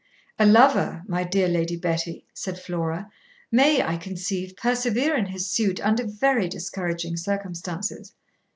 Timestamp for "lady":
1.47-1.75